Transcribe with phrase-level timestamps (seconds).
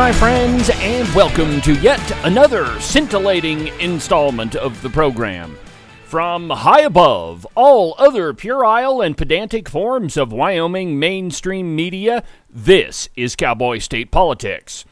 [0.00, 5.58] my friends, and welcome to yet another scintillating installment of the program.
[6.06, 13.36] From high above all other puerile and pedantic forms of Wyoming mainstream media, this is
[13.36, 14.86] Cowboy State Politics.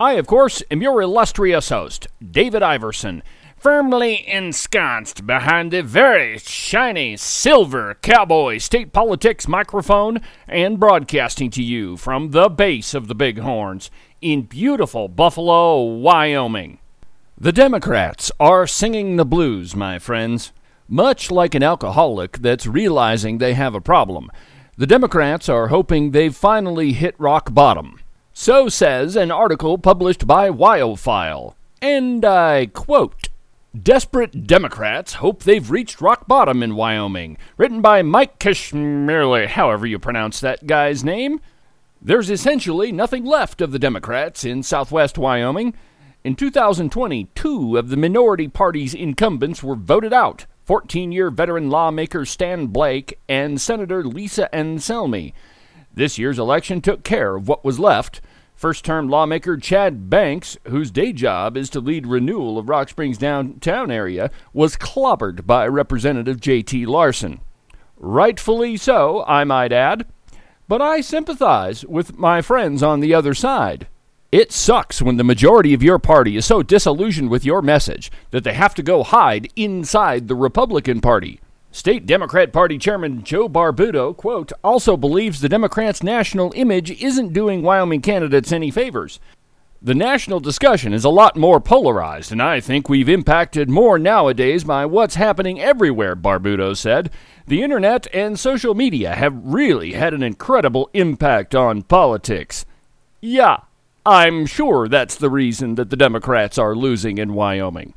[0.00, 3.22] I, of course, am your illustrious host, David Iverson,
[3.64, 11.96] firmly ensconced behind the very shiny silver Cowboy State Politics microphone and broadcasting to you
[11.96, 16.78] from the base of the Bighorns in beautiful Buffalo, Wyoming.
[17.38, 20.52] The Democrats are singing the blues, my friends.
[20.86, 24.30] Much like an alcoholic that's realizing they have a problem,
[24.76, 27.98] the Democrats are hoping they've finally hit rock bottom.
[28.34, 31.54] So says an article published by WyoFile.
[31.80, 33.30] And I quote
[33.82, 37.36] Desperate Democrats hope they've reached rock bottom in Wyoming.
[37.56, 41.40] Written by Mike Koshmrl, however you pronounce that guy's name.
[42.00, 45.74] There's essentially nothing left of the Democrats in southwest Wyoming.
[46.22, 52.24] In 2020, two of the minority party's incumbents were voted out 14 year veteran lawmaker
[52.24, 55.32] Stan Blake and Senator Lisa Anselmi.
[55.92, 58.20] This year's election took care of what was left.
[58.54, 63.18] First term lawmaker Chad Banks, whose day job is to lead renewal of Rock Springs
[63.18, 66.86] downtown area, was clobbered by Representative J.T.
[66.86, 67.40] Larson.
[67.96, 70.06] Rightfully so, I might add.
[70.68, 73.88] But I sympathize with my friends on the other side.
[74.32, 78.44] It sucks when the majority of your party is so disillusioned with your message that
[78.44, 81.40] they have to go hide inside the Republican Party.
[81.74, 87.62] State Democrat Party Chairman Joe Barbuto, quote, also believes the Democrats' national image isn't doing
[87.62, 89.18] Wyoming candidates any favors.
[89.82, 94.62] The national discussion is a lot more polarized, and I think we've impacted more nowadays
[94.62, 97.10] by what's happening everywhere, Barbuto said.
[97.48, 102.64] The internet and social media have really had an incredible impact on politics.
[103.20, 103.62] Yeah,
[104.06, 107.94] I'm sure that's the reason that the Democrats are losing in Wyoming.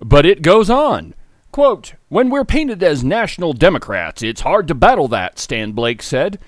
[0.00, 1.14] But it goes on.
[1.52, 6.38] Quote, When we're painted as national Democrats, it's hard to battle that, Stan Blake said.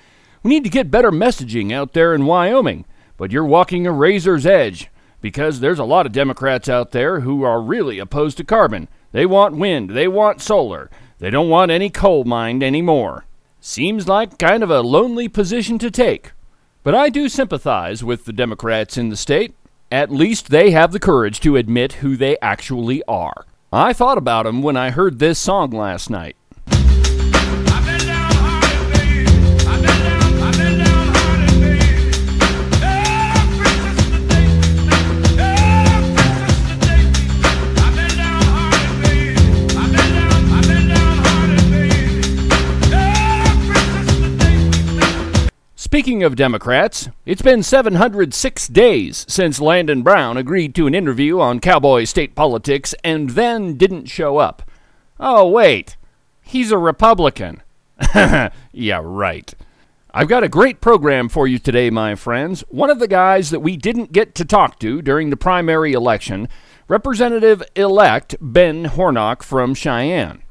[0.41, 2.85] We need to get better messaging out there in Wyoming,
[3.15, 4.89] but you're walking a razor's edge
[5.21, 8.87] because there's a lot of Democrats out there who are really opposed to carbon.
[9.11, 10.89] They want wind, they want solar,
[11.19, 13.27] they don't want any coal mined anymore.
[13.61, 16.31] Seems like kind of a lonely position to take.
[16.81, 19.53] But I do sympathize with the Democrats in the state.
[19.91, 23.45] At least they have the courage to admit who they actually are.
[23.75, 26.37] I thought about him when I heard this song last night.
[45.95, 51.61] Speaking of Democrats, it's been 706 days since Landon Brown agreed to an interview on
[51.61, 54.69] Cowboy State Politics and then didn't show up.
[55.21, 55.95] Oh, wait.
[56.41, 57.63] He's a Republican.
[58.13, 59.53] yeah, right.
[60.13, 62.59] I've got a great program for you today, my friends.
[62.67, 66.49] One of the guys that we didn't get to talk to during the primary election,
[66.89, 70.43] Representative elect Ben Hornok from Cheyenne.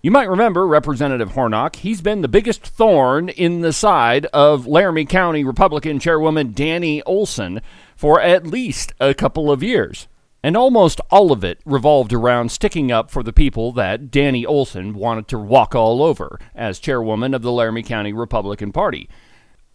[0.00, 1.74] You might remember Representative Hornok.
[1.74, 7.60] He's been the biggest thorn in the side of Laramie County Republican Chairwoman Dani Olsen
[7.96, 10.06] for at least a couple of years.
[10.40, 14.94] And almost all of it revolved around sticking up for the people that Dani Olsen
[14.94, 19.08] wanted to walk all over as chairwoman of the Laramie County Republican Party.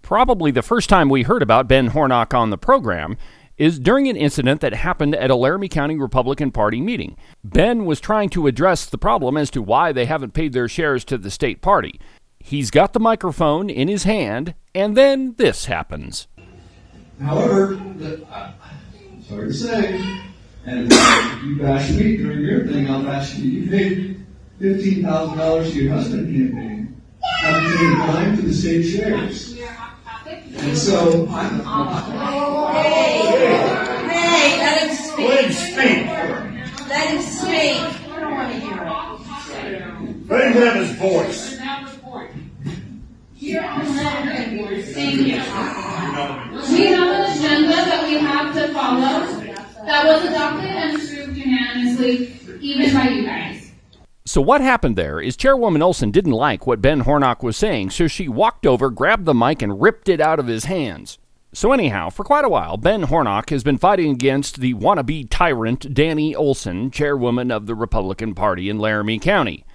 [0.02, 3.18] Probably the first time we heard about Ben Hornok on the program
[3.58, 7.16] is during an incident that happened at a Laramie County Republican Party meeting.
[7.44, 11.06] Ben was trying to address the problem as to why they haven't paid their shares
[11.06, 12.00] to the state party.
[12.40, 16.28] He's got the microphone in his hand, and then this happens.
[17.22, 18.52] However, the, uh,
[19.28, 20.02] sorry to say,
[20.66, 23.50] and if you bash me during your thing, I'll bash you.
[23.50, 24.26] You paid
[24.60, 29.58] fifteen thousand dollars to your husband campaign, haven't paid a dime to the state shares.
[30.26, 31.60] And so I'm
[34.10, 35.28] hey, let him speak.
[35.30, 36.08] Let him speak.
[36.90, 37.78] Let him speak.
[38.12, 40.30] I don't want to hear it.
[40.30, 41.54] Let him have his voice.
[43.36, 45.24] Here on Saturday, thank you.
[45.26, 49.26] We have an agenda that we have to follow
[49.86, 52.16] that was adopted and approved unanimously,
[52.62, 53.72] even by you guys.
[54.34, 58.08] So, what happened there is Chairwoman Olsen didn't like what Ben Hornok was saying, so
[58.08, 61.20] she walked over, grabbed the mic, and ripped it out of his hands.
[61.54, 65.94] So, anyhow, for quite a while, Ben Hornok has been fighting against the wannabe tyrant
[65.94, 69.66] Dani Olsen, chairwoman of the Republican Party in Laramie County.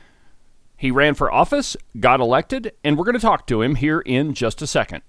[0.77, 4.35] He ran for office, got elected, and we're going to talk to him here in
[4.35, 5.03] just a second.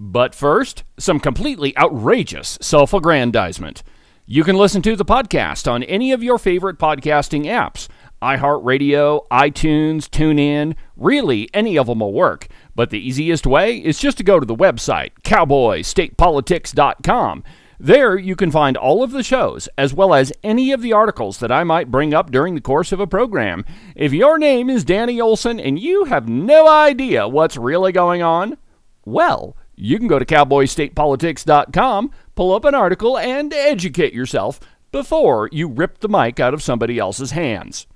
[0.00, 3.82] But first, some completely outrageous self aggrandizement.
[4.24, 7.88] You can listen to the podcast on any of your favorite podcasting apps
[8.22, 12.46] iHeartRadio, iTunes, TuneIn, really any of them will work.
[12.74, 17.44] But the easiest way is just to go to the website, cowboystatepolitics.com.
[17.80, 21.38] There you can find all of the shows, as well as any of the articles
[21.38, 23.64] that I might bring up during the course of a program.
[23.96, 28.56] If your name is Dani Olsen and you have no idea what's really going on,
[29.04, 34.60] well, you can go to cowboystatepolitics.com, pull up an article, and educate yourself
[34.92, 37.88] before you rip the mic out of somebody else's hands.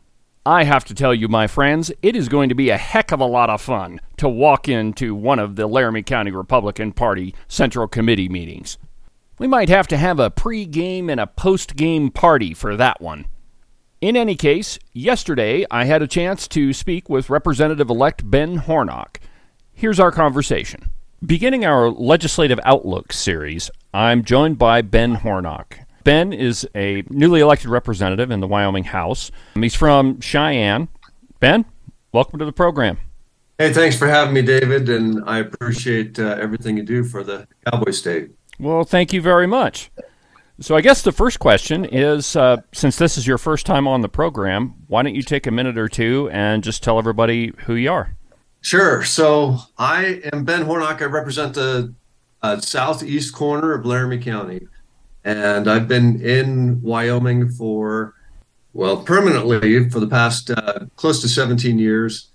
[0.46, 3.18] I have to tell you, my friends, it is going to be a heck of
[3.18, 7.88] a lot of fun to walk into one of the Laramie County Republican Party Central
[7.88, 8.78] Committee meetings.
[9.40, 13.26] We might have to have a pre-game and a post-game party for that one.
[14.00, 19.18] In any case, yesterday I had a chance to speak with Representative elect Ben Hornok.
[19.72, 20.92] Here's our conversation.
[21.26, 25.80] Beginning our Legislative Outlook series, I'm joined by Ben Hornok.
[26.06, 29.32] Ben is a newly elected representative in the Wyoming House.
[29.56, 30.86] He's from Cheyenne.
[31.40, 31.64] Ben,
[32.12, 32.96] welcome to the program.
[33.58, 37.48] Hey, thanks for having me, David, and I appreciate uh, everything you do for the
[37.66, 38.30] Cowboy State.
[38.60, 39.90] Well, thank you very much.
[40.60, 44.02] So, I guess the first question is uh, since this is your first time on
[44.02, 47.74] the program, why don't you take a minute or two and just tell everybody who
[47.74, 48.16] you are?
[48.60, 49.02] Sure.
[49.02, 51.02] So, I am Ben Hornok.
[51.02, 51.92] I represent the
[52.42, 54.68] uh, southeast corner of Laramie County
[55.26, 58.14] and I've been in Wyoming for,
[58.72, 62.30] well, permanently for the past uh, close to 17 years.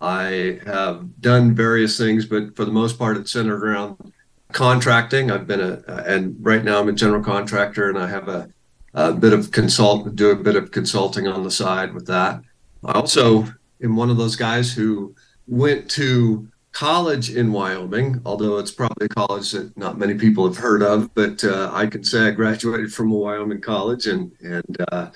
[0.00, 4.14] I have done various things, but for the most part, it's centered around
[4.50, 5.30] contracting.
[5.30, 8.48] I've been a, and right now I'm a general contractor, and I have a,
[8.94, 12.40] a bit of consult, do a bit of consulting on the side with that.
[12.82, 13.44] I also
[13.82, 15.14] am one of those guys who
[15.46, 20.56] went to college in Wyoming, although it's probably a college that not many people have
[20.56, 21.14] heard of.
[21.14, 25.10] But uh, I can say I graduated from a Wyoming college and and uh,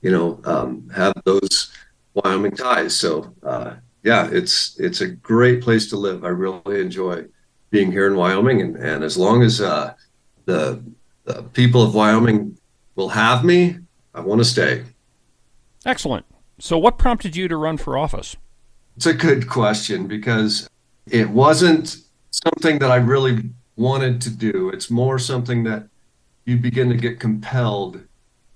[0.00, 1.72] you know um, have those
[2.14, 2.94] Wyoming ties.
[2.96, 6.24] So uh, yeah, it's it's a great place to live.
[6.24, 7.24] I really enjoy
[7.70, 9.94] being here in Wyoming, and and as long as uh,
[10.44, 10.82] the
[11.24, 12.56] the people of Wyoming
[12.94, 13.78] will have me,
[14.14, 14.84] I want to stay.
[15.84, 16.24] Excellent.
[16.60, 18.36] So, what prompted you to run for office?
[18.96, 20.68] It's a good question because
[21.06, 21.96] it wasn't
[22.30, 24.70] something that I really wanted to do.
[24.70, 25.88] It's more something that
[26.44, 28.02] you begin to get compelled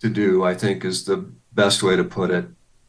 [0.00, 2.46] to do, I think is the best way to put it.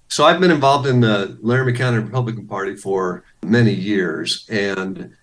[0.10, 4.48] So I've been involved in the Laramie County Republican Party for many years.
[4.50, 5.16] And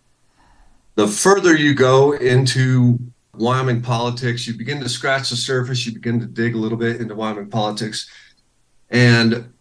[0.95, 2.99] the further you go into
[3.35, 7.01] Wyoming politics, you begin to scratch the surface, you begin to dig a little bit
[7.01, 8.09] into Wyoming politics.
[8.91, 9.53] And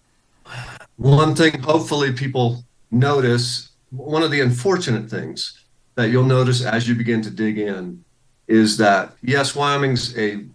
[0.97, 5.59] one thing, hopefully, people notice one of the unfortunate things
[5.95, 8.03] that you'll notice as you begin to dig in
[8.47, 10.45] is that yes, Wyoming's a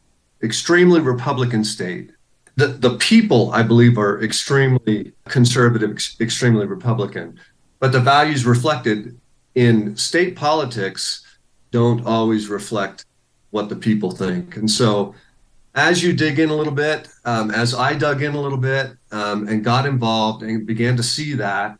[0.43, 2.11] extremely Republican state.
[2.57, 7.39] The the people, I believe, are extremely conservative, ex- extremely Republican,
[7.79, 9.19] but the values reflected
[9.55, 11.27] in state politics
[11.71, 13.07] don't always reflect
[13.51, 14.57] what the people think.
[14.57, 15.15] And so,
[15.75, 18.93] as you dig in a little bit, um, as I dug in a little bit
[19.13, 21.79] um, and got involved and began to see that,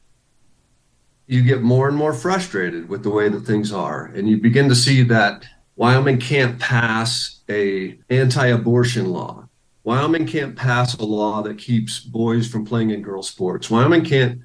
[1.31, 4.69] you get more and more frustrated with the way that things are and you begin
[4.69, 5.45] to see that
[5.77, 9.49] Wyoming can't pass a anti-abortion law.
[9.85, 13.71] Wyoming can't pass a law that keeps boys from playing in girl sports.
[13.71, 14.41] Wyoming can't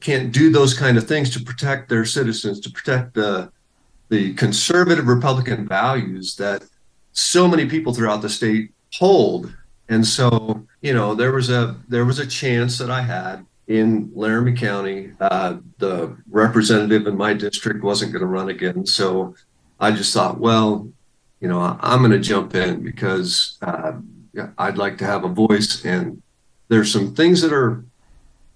[0.00, 3.52] can't do those kind of things to protect their citizens, to protect the
[4.08, 6.64] the conservative Republican values that
[7.12, 9.54] so many people throughout the state hold.
[9.90, 14.10] And so, you know, there was a there was a chance that I had in
[14.16, 15.12] Laramie County.
[15.20, 18.84] Uh, the representative in my district wasn't going to run again.
[18.84, 19.36] So
[19.78, 20.90] I just thought, well,
[21.38, 23.92] you know, I, am going to jump in because uh,
[24.58, 25.84] I'd like to have a voice.
[25.84, 26.20] And
[26.66, 27.84] there's some things that are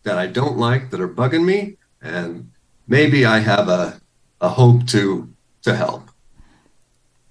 [0.02, 2.50] that I don't like that are bugging me, and
[2.86, 4.00] maybe I have a
[4.40, 6.10] a hope to to help.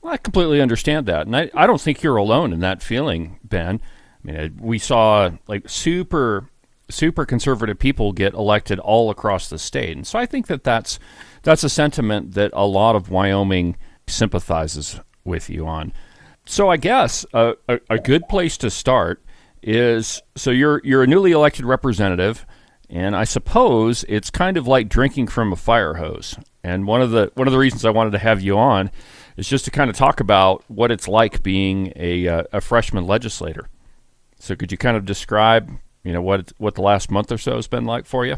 [0.02, 3.40] Well, I completely understand that, and I, I don't think you're alone in that feeling,
[3.44, 3.80] Ben.
[4.26, 6.50] I mean, we saw like super
[6.94, 9.98] super conservative people get elected all across the state.
[9.98, 11.00] And so I think that that's
[11.42, 13.76] that's a sentiment that a lot of Wyoming
[14.08, 15.94] sympathizes with you on.
[16.46, 19.24] So I guess a, a, a good place to start
[19.62, 22.46] is so you're you're a newly elected representative,
[22.90, 26.38] and I suppose it's kind of like drinking from a fire hose.
[26.64, 28.92] And one of the one of the reasons I wanted to have you on
[29.38, 33.08] is just to kind of talk about what it's like being a uh, a freshman
[33.08, 33.68] legislator.
[34.40, 35.72] So could you kind of describe
[36.04, 38.38] you know what what the last month or so has been like for you?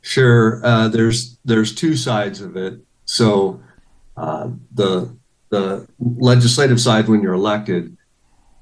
[0.00, 0.64] Sure.
[0.64, 2.80] Uh, there's there's two sides of it.
[3.04, 3.60] So
[4.16, 5.16] uh, the
[5.50, 7.96] the legislative side, when you're elected,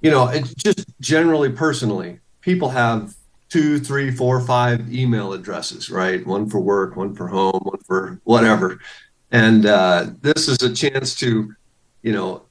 [0.01, 3.15] you know, it's just generally personally, people have
[3.49, 6.27] two, three, four, five email addresses, right?
[6.27, 8.81] One for work, one for home, one for whatever.
[9.31, 11.55] And uh, this is a chance to,
[12.03, 12.43] you know,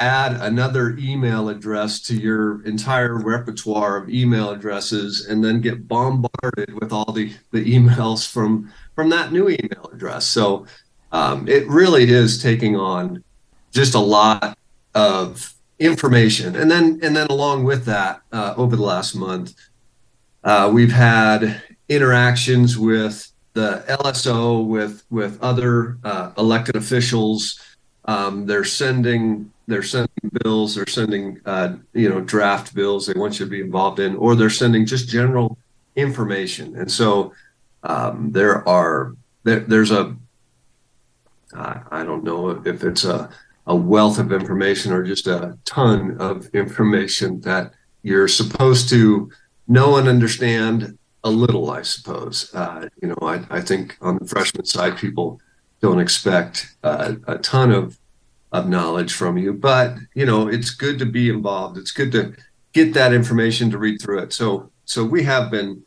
[0.00, 6.74] add another email address to your entire repertoire of email addresses and then get bombarded
[6.80, 10.26] with all the, the emails from from that new email address.
[10.26, 10.66] So
[11.12, 13.22] um, it really is taking on
[13.72, 14.58] just a lot
[14.94, 16.56] of information.
[16.56, 19.54] And then and then along with that, uh, over the last month,
[20.44, 27.60] uh, we've had interactions with the LSO, with with other uh, elected officials.
[28.06, 33.38] Um, they're sending they're sending bills, they're sending uh, you know draft bills they want
[33.38, 35.56] you to be involved in, or they're sending just general
[35.96, 36.76] information.
[36.76, 37.32] And so
[37.84, 40.16] um, there are there, there's a
[41.54, 43.30] I, don't know if it's a
[43.66, 47.72] a wealth of information or just a ton of information that
[48.02, 49.30] you're supposed to
[49.68, 52.52] know and understand a little, I suppose.
[52.54, 55.40] Uh, you know, I, I think on the freshman side, people
[55.80, 57.99] don't expect uh, a ton of
[58.52, 61.78] of knowledge from you, but you know, it's good to be involved.
[61.78, 62.34] It's good to
[62.72, 64.32] get that information to read through it.
[64.32, 65.84] So, so we have been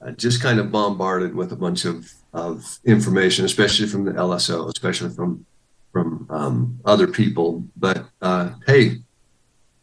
[0.00, 4.68] uh, just kind of bombarded with a bunch of of information, especially from the LSO,
[4.68, 5.44] especially from
[5.92, 7.64] from um, other people.
[7.76, 8.96] But uh, hey,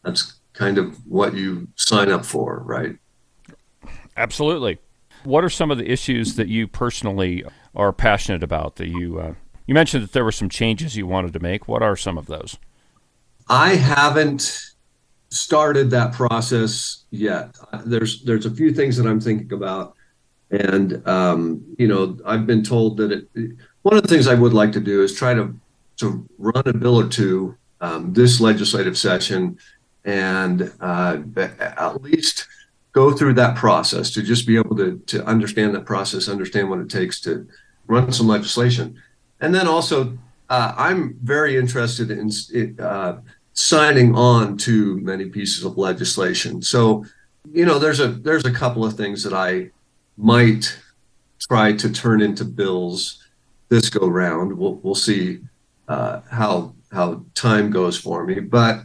[0.02, 2.96] that's kind of what you sign up for, right?
[4.16, 4.78] Absolutely.
[5.24, 8.76] What are some of the issues that you personally are passionate about?
[8.76, 9.34] That you uh,
[9.68, 11.68] you mentioned that there were some changes you wanted to make.
[11.68, 12.56] What are some of those?
[13.48, 14.72] I haven't
[15.28, 17.54] started that process yet.
[17.84, 19.94] There's there's a few things that I'm thinking about,
[20.50, 23.28] and um, you know I've been told that it.
[23.82, 25.54] One of the things I would like to do is try to
[25.98, 29.58] to run a bill or two um, this legislative session,
[30.06, 32.48] and uh, at least
[32.92, 36.78] go through that process to just be able to to understand that process, understand what
[36.78, 37.46] it takes to
[37.86, 38.98] run some legislation,
[39.40, 40.18] and then also
[40.48, 42.30] uh, I'm very interested in
[42.80, 43.18] uh,
[43.52, 46.62] signing on to many pieces of legislation.
[46.62, 47.04] So,
[47.52, 49.70] you know, there's a there's a couple of things that I
[50.16, 50.78] might
[51.40, 53.24] try to turn into bills
[53.68, 54.56] this go round.
[54.56, 55.40] We'll we'll see
[55.86, 58.80] uh, how how time goes for me, but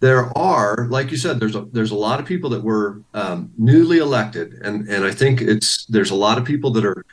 [0.00, 3.50] there are, like you said, there's a there's a lot of people that were um,
[3.56, 7.04] newly elected, and and I think it's there's a lot of people that are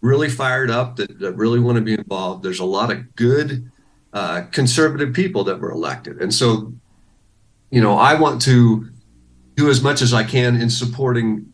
[0.00, 2.42] really fired up that, that really want to be involved.
[2.42, 3.70] There's a lot of good
[4.12, 6.72] uh, conservative people that were elected, and so
[7.70, 8.88] you know I want to
[9.56, 11.52] do as much as I can in supporting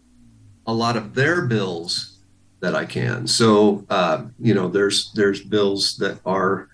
[0.66, 2.18] a lot of their bills
[2.60, 3.26] that I can.
[3.26, 6.68] So uh, you know there's there's bills that are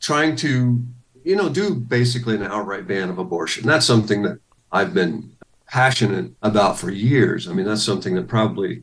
[0.00, 0.82] trying to
[1.24, 3.66] you know, do basically an outright ban of abortion.
[3.66, 4.38] That's something that
[4.70, 5.32] I've been
[5.66, 7.48] passionate about for years.
[7.48, 8.82] I mean, that's something that probably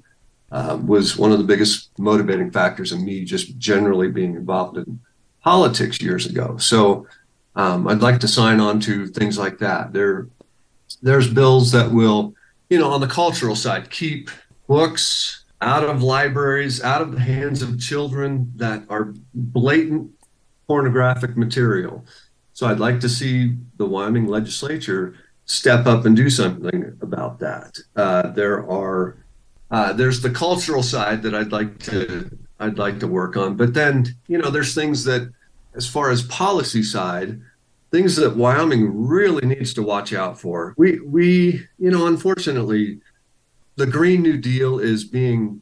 [0.51, 4.99] uh, was one of the biggest motivating factors in me just generally being involved in
[5.43, 6.57] politics years ago.
[6.57, 7.07] So
[7.55, 9.93] um, I'd like to sign on to things like that.
[9.93, 10.27] There,
[11.01, 12.33] there's bills that will,
[12.69, 14.29] you know, on the cultural side, keep
[14.67, 20.11] books out of libraries, out of the hands of children that are blatant
[20.67, 22.05] pornographic material.
[22.53, 25.15] So I'd like to see the Wyoming legislature
[25.45, 27.77] step up and do something about that.
[27.95, 29.17] Uh, there are
[29.71, 33.73] uh, there's the cultural side that I'd like to I'd like to work on, but
[33.73, 35.31] then you know there's things that
[35.73, 37.41] as far as policy side,
[37.89, 40.75] things that Wyoming really needs to watch out for.
[40.77, 42.99] We we you know unfortunately
[43.77, 45.61] the Green New Deal is being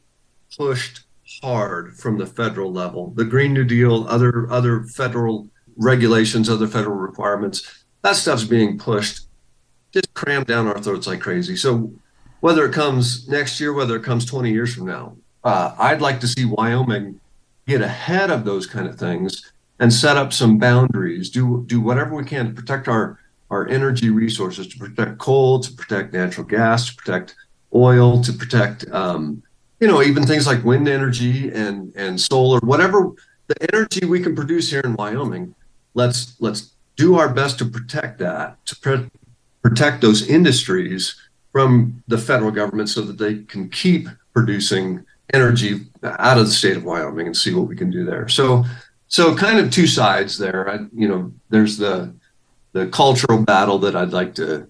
[0.56, 1.04] pushed
[1.42, 3.12] hard from the federal level.
[3.14, 7.84] The Green New Deal, other other federal regulations, other federal requirements.
[8.02, 9.26] That stuff's being pushed,
[9.92, 11.54] just crammed down our throats like crazy.
[11.54, 11.92] So
[12.40, 16.20] whether it comes next year, whether it comes 20 years from now, uh, I'd like
[16.20, 17.20] to see Wyoming
[17.66, 21.30] get ahead of those kind of things and set up some boundaries.
[21.30, 23.18] Do do whatever we can to protect our
[23.50, 27.34] our energy resources, to protect coal, to protect natural gas, to protect
[27.74, 29.42] oil, to protect um,
[29.80, 33.10] you know even things like wind energy and and solar, whatever
[33.46, 35.54] the energy we can produce here in Wyoming
[35.94, 39.10] let's let's do our best to protect that, to pre-
[39.62, 41.16] protect those industries
[41.52, 46.76] from the federal government, so that they can keep producing energy out of the state
[46.76, 48.28] of Wyoming and see what we can do there.
[48.28, 48.64] So,
[49.08, 50.68] so kind of two sides there.
[50.68, 52.14] I, you know, there's the
[52.72, 54.68] the cultural battle that I'd like to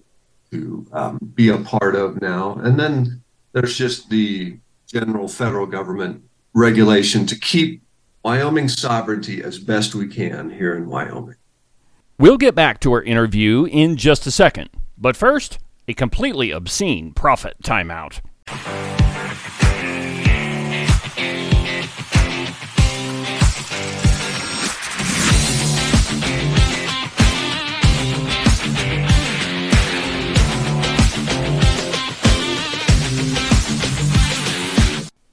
[0.50, 3.22] to um, be a part of now, and then
[3.52, 6.22] there's just the general federal government
[6.54, 7.82] regulation to keep
[8.24, 11.36] Wyoming sovereignty as best we can here in Wyoming.
[12.18, 14.68] We'll get back to our interview in just a second.
[14.98, 15.58] But first,
[15.90, 18.20] a completely obscene profit timeout.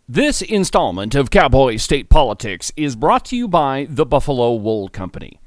[0.09, 5.39] This installment of Cowboy State Politics is brought to you by the Buffalo Wool Company.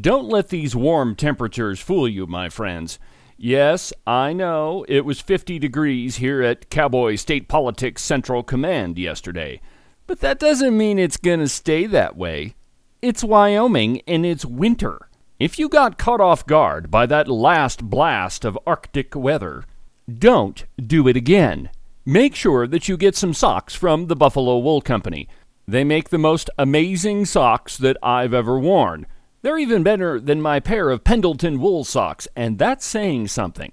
[0.00, 2.98] Don't let these warm temperatures fool you, my friends.
[3.36, 9.60] Yes, I know it was 50 degrees here at Cowboy State Politics Central Command yesterday,
[10.06, 12.54] but that doesn't mean it's going to stay that way.
[13.02, 15.08] It's Wyoming and it's winter.
[15.40, 19.64] If you got caught off guard by that last blast of Arctic weather,
[20.08, 21.70] don't do it again.
[22.06, 25.28] Make sure that you get some socks from the Buffalo Wool Company.
[25.66, 29.06] They make the most amazing socks that I've ever worn.
[29.44, 33.72] They're even better than my pair of Pendleton wool socks, and that's saying something.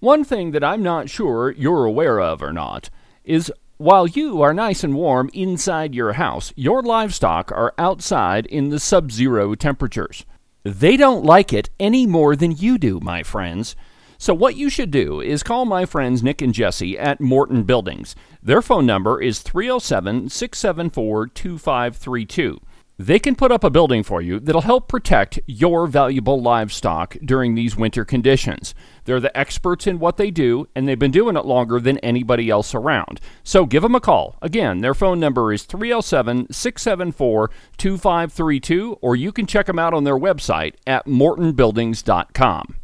[0.00, 2.90] One thing that I'm not sure you're aware of or not
[3.22, 8.70] is while you are nice and warm inside your house, your livestock are outside in
[8.70, 10.24] the sub zero temperatures.
[10.62, 13.76] They don't like it any more than you do, my friends.
[14.16, 18.16] So, what you should do is call my friends Nick and Jesse at Morton Buildings.
[18.42, 22.60] Their phone number is 307 674 2532.
[22.98, 27.54] They can put up a building for you that'll help protect your valuable livestock during
[27.54, 28.74] these winter conditions.
[29.04, 32.48] They're the experts in what they do, and they've been doing it longer than anybody
[32.48, 33.20] else around.
[33.44, 34.36] So give them a call.
[34.40, 40.04] Again, their phone number is 307 674 2532, or you can check them out on
[40.04, 42.76] their website at mortonbuildings.com.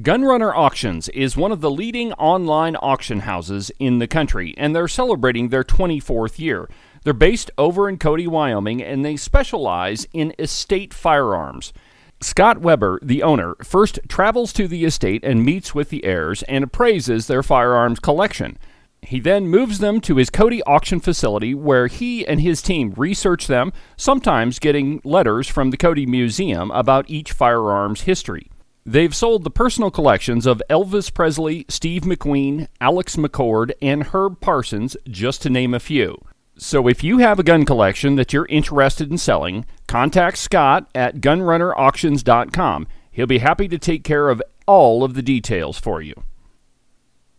[0.00, 4.88] Gunrunner Auctions is one of the leading online auction houses in the country, and they're
[4.88, 6.68] celebrating their 24th year.
[7.04, 11.72] They're based over in Cody, Wyoming, and they specialize in estate firearms.
[12.20, 16.62] Scott Weber, the owner, first travels to the estate and meets with the heirs and
[16.62, 18.58] appraises their firearms collection.
[19.02, 23.46] He then moves them to his Cody auction facility where he and his team research
[23.46, 28.50] them, sometimes getting letters from the Cody Museum about each firearm's history.
[28.84, 34.96] They've sold the personal collections of Elvis Presley, Steve McQueen, Alex McCord, and Herb Parsons,
[35.08, 36.18] just to name a few.
[36.62, 41.16] So if you have a gun collection that you're interested in selling, contact Scott at
[41.16, 42.86] gunrunnerauctions.com.
[43.10, 46.12] He'll be happy to take care of all of the details for you.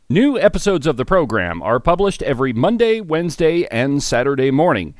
[0.09, 4.95] New episodes of the program are published every Monday, Wednesday, and Saturday morning.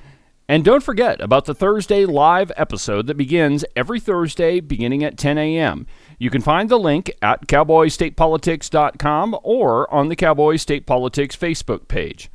[0.48, 5.40] And don't forget about the Thursday live episode that begins every Thursday beginning at 10
[5.40, 5.88] a.m.
[6.20, 12.30] You can find the link at cowboystatepolitics.com or on the Cowboy State Politics Facebook page.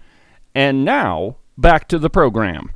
[0.52, 2.70] And now, back to the program.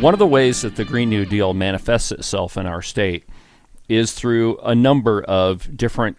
[0.00, 3.24] One of the ways that the Green New Deal manifests itself in our state
[3.88, 6.18] is through a number of different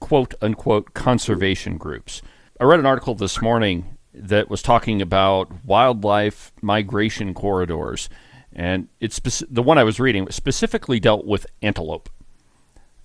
[0.00, 2.22] quote unquote conservation groups.
[2.58, 8.08] I read an article this morning that was talking about wildlife migration corridors,
[8.52, 12.08] and it's the one I was reading specifically dealt with antelope.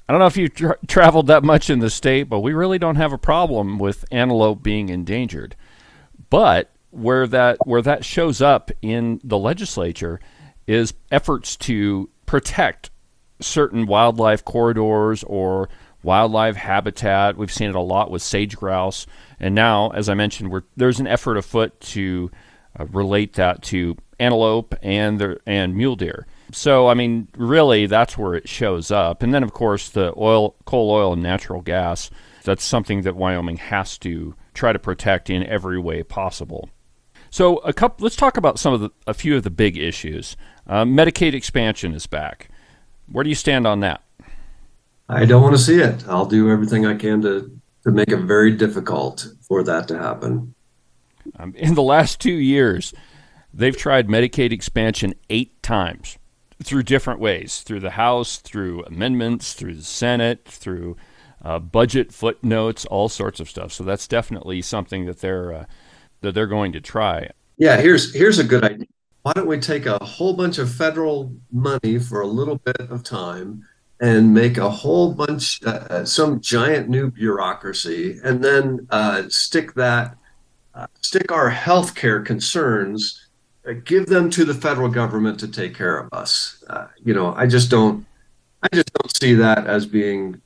[0.08, 2.80] I don't know if you've tra- traveled that much in the state, but we really
[2.80, 5.56] don't have a problem with antelope being endangered.
[6.30, 10.20] But where that where that shows up in the legislature
[10.68, 12.90] is efforts to protect
[13.40, 15.70] certain wildlife corridors or
[16.04, 17.38] wildlife habitat.
[17.38, 19.06] We've seen it a lot with sage grouse,
[19.40, 22.32] and now, as I mentioned, there's an effort afoot to
[22.80, 26.28] uh, relate that to antelope and the, and mule deer.
[26.54, 29.24] So, I mean, really, that's where it shows up.
[29.24, 32.10] And then, of course, the oil, coal, oil, and natural gas.
[32.44, 36.70] That's something that Wyoming has to try to protect in every way possible.
[37.30, 38.04] So, a couple.
[38.04, 40.36] Let's talk about some of the, a few of the big issues.
[40.68, 42.50] Uh, Medicaid expansion is back.
[43.10, 44.04] Where do you stand on that?
[45.12, 46.08] I don't want to see it.
[46.08, 47.52] I'll do everything I can to
[47.84, 50.54] to make it very difficult for that to happen.
[51.38, 52.94] Um, in the last two years,
[53.54, 56.18] they've tried Medicaid expansion eight times
[56.64, 60.96] through different ways through the House, through amendments, through the Senate, through
[61.42, 63.74] uh, budget footnotes, all sorts of stuff.
[63.74, 65.66] So that's definitely something that they're uh,
[66.22, 67.30] that they're going to try.
[67.58, 68.88] Yeah, here's here's a good idea.
[69.24, 73.04] why don't we take a whole bunch of federal money for a little bit of
[73.04, 73.66] time
[74.02, 79.76] and make a whole bunch, uh, uh some giant new bureaucracy, and then uh, stick
[79.76, 80.18] that,
[80.74, 83.28] uh, stick our healthcare concerns,
[83.70, 86.64] uh, give them to the federal government to take care of us.
[86.68, 88.06] Uh, you know, I just don't,
[88.64, 90.42] I just don't see that as being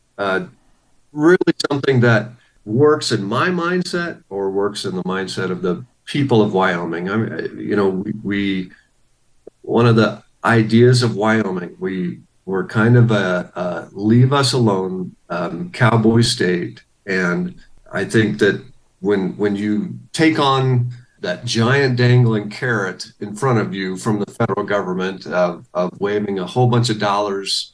[1.14, 1.38] really
[1.72, 2.32] something that
[2.66, 7.10] works in my mindset or works in the mindset of the people of Wyoming.
[7.10, 8.72] I mean, you know, we, we
[9.62, 15.16] one of the ideas of Wyoming, we were kind of a, a leave us alone
[15.30, 17.56] um, cowboy state, and
[17.92, 18.64] I think that
[19.00, 24.32] when when you take on that giant dangling carrot in front of you from the
[24.32, 27.74] federal government of, of waving a whole bunch of dollars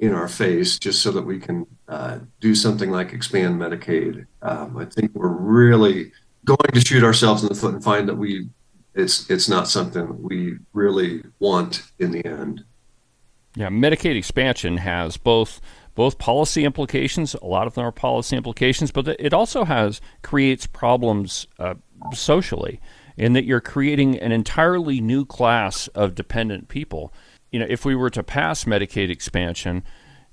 [0.00, 4.26] in our face just so that we can uh, do something like expand Medicaid.
[4.42, 6.12] Um, I think we're really
[6.44, 8.48] going to shoot ourselves in the foot and find that we
[8.94, 12.64] it's it's not something we really want in the end.
[13.56, 15.60] Yeah, Medicaid expansion has both
[15.96, 17.34] both policy implications.
[17.34, 21.74] A lot of them are policy implications, but it also has creates problems uh,
[22.14, 22.80] socially
[23.16, 27.12] in that you're creating an entirely new class of dependent people.
[27.50, 29.82] You know, if we were to pass Medicaid expansion,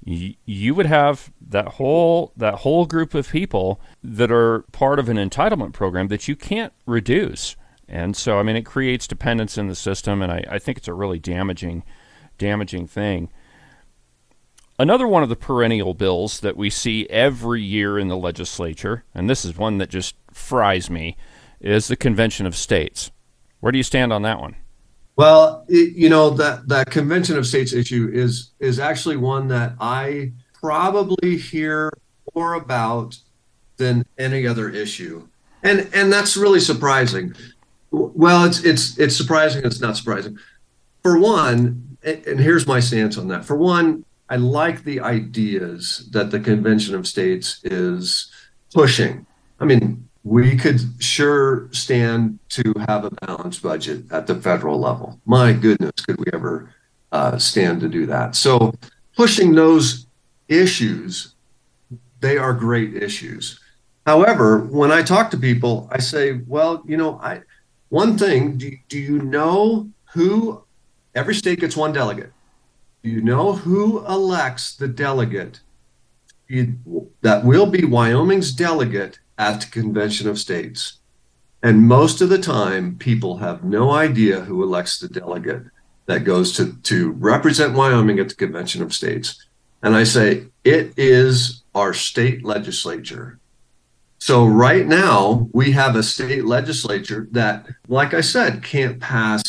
[0.05, 5.17] you would have that whole that whole group of people that are part of an
[5.17, 7.57] entitlement program that you can't reduce.
[7.89, 10.87] And so, I mean, it creates dependence in the system, and I, I think it's
[10.87, 11.83] a really damaging,
[12.37, 13.29] damaging thing.
[14.79, 19.27] Another one of the perennial bills that we see every year in the legislature, and
[19.27, 21.17] this is one that just fries me,
[21.59, 23.09] is the Convention of States.
[23.59, 24.55] Where do you stand on that one?
[25.15, 29.73] Well, it, you know that that Convention of States issue is is actually one that
[29.79, 31.91] I probably hear
[32.35, 33.17] more about
[33.77, 35.27] than any other issue,
[35.63, 37.33] and and that's really surprising.
[37.89, 39.65] Well, it's it's it's surprising.
[39.65, 40.37] It's not surprising.
[41.01, 43.45] For one, and here's my stance on that.
[43.45, 48.31] For one, I like the ideas that the Convention of States is
[48.73, 49.25] pushing.
[49.59, 55.19] I mean, we could sure stand to have a balanced budget at the federal level.
[55.25, 56.73] My goodness, could we ever
[57.11, 58.35] uh, stand to do that?
[58.35, 58.73] So,
[59.15, 60.05] pushing those
[60.49, 61.35] issues,
[62.19, 63.59] they are great issues.
[64.05, 67.41] However, when I talk to people, I say, well, you know, I
[67.89, 70.63] one thing, do, do you know who
[71.17, 72.31] every state gets one delegate?
[73.03, 75.59] Do you know who elects the delegate
[77.21, 80.99] that will be Wyoming's delegate at the Convention of States.
[81.61, 85.63] And most of the time, people have no idea who elects the delegate
[86.05, 89.45] that goes to, to represent Wyoming at the Convention of States.
[89.83, 93.39] And I say, it is our state legislature.
[94.19, 99.43] So, right now, we have a state legislature that, like I said, can't pass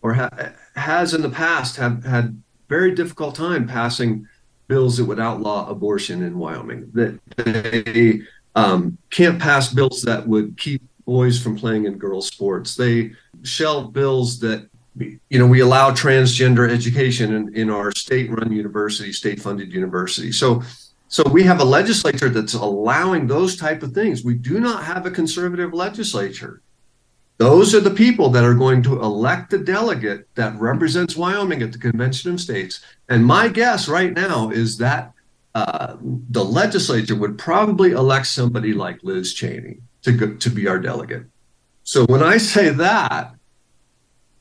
[0.00, 4.26] or ha- has in the past have had very difficult time passing
[4.68, 6.90] bills that would outlaw abortion in Wyoming.
[6.92, 8.20] That they
[8.54, 12.74] um, can't pass bills that would keep boys from playing in girls' sports.
[12.74, 13.12] They
[13.42, 19.72] shelve bills that you know we allow transgender education in, in our state-run university, state-funded
[19.72, 20.32] university.
[20.32, 20.62] So
[21.08, 24.22] so we have a legislature that's allowing those type of things.
[24.22, 26.60] We do not have a conservative legislature.
[27.38, 31.70] Those are the people that are going to elect the delegate that represents Wyoming at
[31.70, 32.80] the Convention of States.
[33.08, 35.12] And my guess right now is that
[35.54, 35.96] uh,
[36.30, 41.26] the legislature would probably elect somebody like Liz Cheney to go, to be our delegate.
[41.84, 43.34] So when I say that,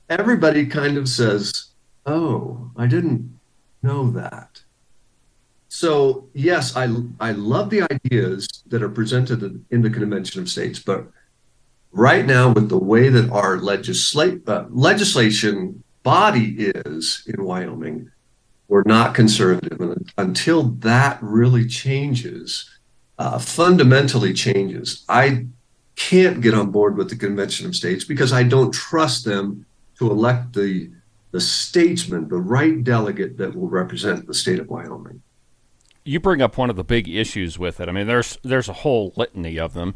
[0.10, 1.68] everybody kind of says,
[2.06, 3.40] "Oh, I didn't
[3.82, 4.62] know that."
[5.70, 10.80] So yes, I I love the ideas that are presented in the Convention of States,
[10.80, 11.08] but
[11.92, 18.12] right now with the way that our legislate uh, legislation body is in Wyoming,
[18.68, 19.80] we're not conservative.
[19.80, 22.70] And until that really changes,
[23.18, 25.48] uh, fundamentally changes, I
[25.96, 29.66] can't get on board with the Convention of States because I don't trust them
[30.00, 30.92] to elect the
[31.32, 35.22] the statesman, the right delegate that will represent the state of Wyoming.
[36.06, 37.90] You bring up one of the big issues with it.
[37.90, 39.94] I mean, there's there's a whole litany of them.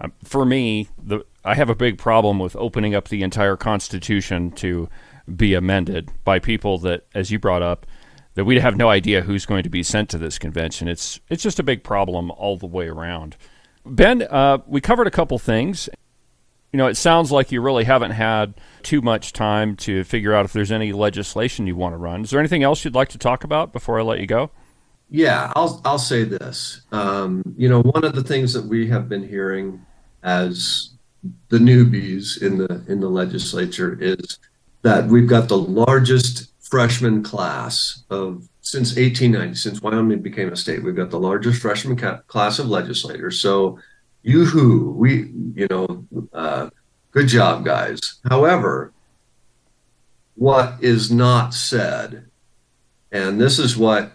[0.00, 4.50] Um, for me, the I have a big problem with opening up the entire Constitution
[4.52, 4.88] to
[5.34, 7.86] be amended by people that, as you brought up,
[8.34, 10.88] that we have no idea who's going to be sent to this convention.
[10.88, 13.36] It's it's just a big problem all the way around.
[13.86, 15.88] Ben, uh, we covered a couple things.
[16.72, 20.44] You know, it sounds like you really haven't had too much time to figure out
[20.44, 22.22] if there's any legislation you want to run.
[22.22, 24.50] Is there anything else you'd like to talk about before I let you go?
[25.08, 26.80] Yeah, I'll I'll say this.
[26.90, 29.84] Um, you know, one of the things that we have been hearing
[30.24, 30.93] as
[31.48, 34.38] the newbies in the in the legislature is
[34.82, 40.82] that we've got the largest freshman class of since 1890, since Wyoming became a state.
[40.82, 43.38] We've got the largest freshman ca- class of legislators.
[43.40, 43.78] So,
[44.22, 46.70] yoo-hoo, we, you know, uh,
[47.10, 48.00] good job, guys.
[48.28, 48.92] However,
[50.34, 52.24] what is not said,
[53.12, 54.12] and this is what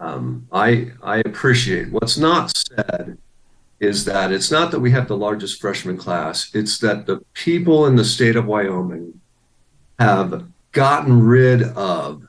[0.00, 1.90] um, I I appreciate.
[1.90, 3.18] What's not said
[3.80, 7.86] is that it's not that we have the largest freshman class; it's that the people
[7.86, 9.20] in the state of Wyoming
[9.98, 12.26] have gotten rid of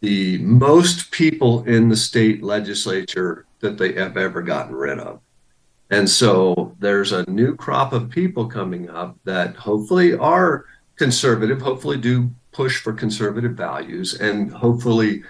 [0.00, 5.20] the most people in the state legislature that they have ever gotten rid of.
[5.90, 10.64] And so there's a new crop of people coming up that hopefully are
[10.96, 15.22] conservative, hopefully do push for conservative values, and hopefully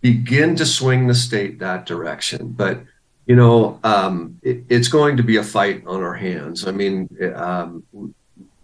[0.00, 2.48] begin to swing the state that direction.
[2.56, 2.82] But
[3.28, 6.66] you know, um, it, it's going to be a fight on our hands.
[6.66, 7.84] I mean, um,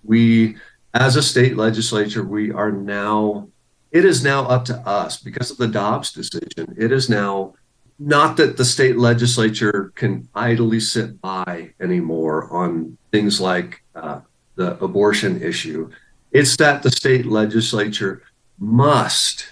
[0.03, 0.57] we,
[0.95, 3.49] as a state legislature, we are now.
[3.93, 6.75] It is now up to us because of the Dobbs decision.
[6.79, 7.55] It is now
[7.99, 14.21] not that the state legislature can idly sit by anymore on things like uh,
[14.57, 15.91] the abortion issue.
[16.33, 18.23] It's that the state legislature
[18.59, 19.47] must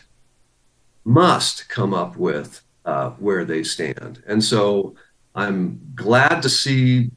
[1.05, 4.95] must come up with uh, where they stand, and so
[5.35, 7.11] I'm glad to see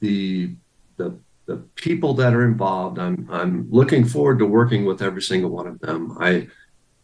[0.00, 0.52] the
[0.96, 2.98] the the people that are involved.
[2.98, 6.16] I'm I'm looking forward to working with every single one of them.
[6.20, 6.48] I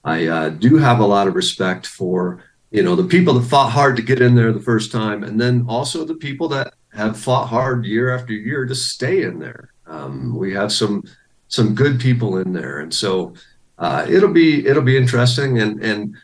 [0.05, 3.71] I uh, do have a lot of respect for you know the people that fought
[3.71, 7.19] hard to get in there the first time and then also the people that have
[7.19, 11.05] fought hard year after year to stay in there um, we have some
[11.49, 13.35] some good people in there and so
[13.79, 16.17] uh, it'll be it'll be interesting and and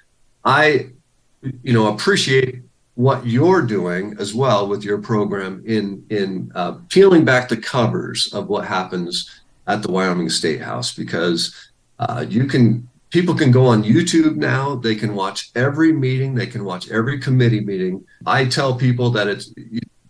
[0.45, 0.89] i
[1.43, 2.63] you know appreciate
[2.95, 8.33] what you're doing as well with your program in in uh, peeling back the covers
[8.33, 11.55] of what happens at the wyoming state house because
[12.01, 14.75] uh, you can people can go on YouTube now.
[14.75, 16.35] They can watch every meeting.
[16.35, 18.05] They can watch every committee meeting.
[18.27, 19.53] I tell people that it's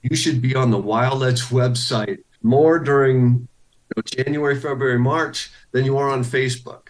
[0.03, 3.47] you should be on the Wyoleg website more during
[3.91, 6.89] you know, January, February, March than you are on Facebook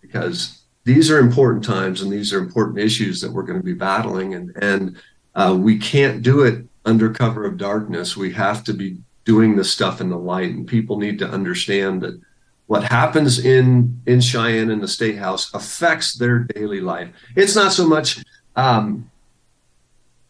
[0.00, 3.74] because these are important times and these are important issues that we're going to be
[3.74, 4.96] battling and and
[5.34, 8.16] uh, we can't do it under cover of darkness.
[8.16, 12.02] We have to be doing the stuff in the light, and people need to understand
[12.02, 12.20] that
[12.66, 17.10] what happens in in Cheyenne in the state house affects their daily life.
[17.36, 18.22] It's not so much,
[18.56, 19.10] um,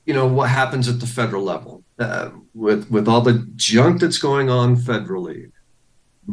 [0.07, 4.19] you know, what happens at the federal level uh, with with all the junk that's
[4.19, 5.51] going on federally.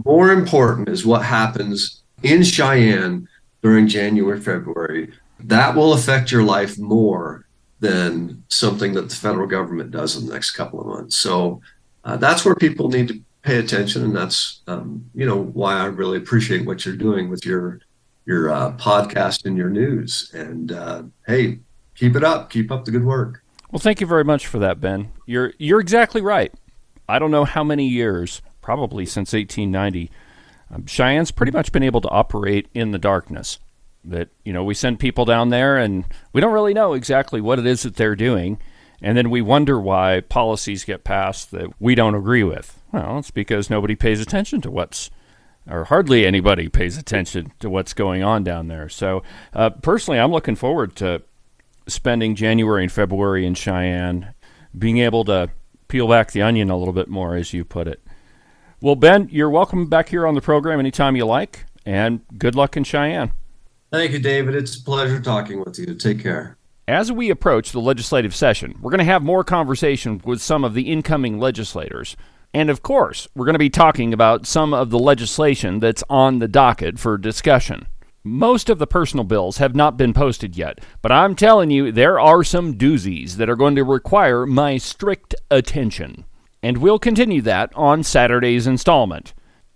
[0.05, 3.27] More important is what happens in Cheyenne
[3.61, 5.13] during January, February.
[5.39, 7.45] That will affect your life more
[7.79, 11.15] than something that the federal government does in the next couple of months.
[11.15, 11.61] So
[12.03, 15.85] uh, that's where people need to pay attention, and that's um, you know why I
[15.85, 17.79] really appreciate what you're doing with your
[18.25, 20.31] your uh, podcast and your news.
[20.33, 21.59] And uh, hey,
[21.95, 23.43] keep it up, keep up the good work.
[23.71, 25.11] Well, thank you very much for that, Ben.
[25.25, 26.53] You're you're exactly right.
[27.09, 30.11] I don't know how many years, probably since 1890,
[30.71, 33.59] um, Cheyenne's pretty much been able to operate in the darkness.
[34.03, 37.59] That you know we send people down there, and we don't really know exactly what
[37.59, 38.59] it is that they're doing.
[39.01, 42.81] And then we wonder why policies get passed that we don't agree with.
[42.91, 45.11] Well, it's because nobody pays attention to what's,
[45.69, 48.89] or hardly anybody pays attention to what's going on down there.
[48.89, 49.21] So,
[49.53, 51.21] uh, personally, I'm looking forward to
[51.87, 54.33] spending January and February in Cheyenne,
[54.77, 55.49] being able to
[55.87, 58.01] peel back the onion a little bit more, as you put it.
[58.79, 62.77] Well, Ben, you're welcome back here on the program anytime you like, and good luck
[62.77, 63.31] in Cheyenne.
[63.91, 64.53] Thank you, David.
[64.53, 65.95] It's a pleasure talking with you.
[65.95, 66.57] Take care.
[66.87, 70.75] As we approach the legislative session, we're going to have more conversation with some of
[70.75, 72.15] the incoming legislators.
[72.53, 76.37] And of course, we're going to be talking about some of the legislation that's on
[76.37, 77.87] the docket for discussion.
[78.23, 82.19] Most of the personal bills have not been posted yet, but I'm telling you, there
[82.19, 86.25] are some doozies that are going to require my strict attention.
[86.67, 89.33] And we'll continue that on Saturday's installment.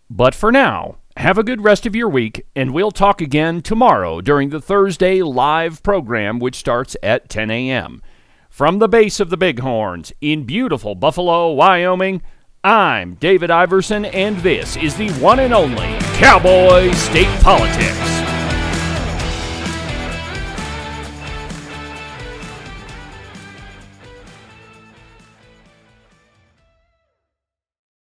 [0.09, 4.19] But for now, have a good rest of your week, and we'll talk again tomorrow
[4.19, 8.01] during the Thursday live program, which starts at 10 a.m.
[8.49, 12.23] From the base of the Bighorns in beautiful Buffalo, Wyoming,
[12.61, 18.20] I'm David Iverson, and this is the one and only Cowboy State Politics.